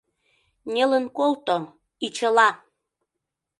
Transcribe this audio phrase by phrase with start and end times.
[0.73, 1.57] Нелын колто—
[2.05, 2.49] и чыла!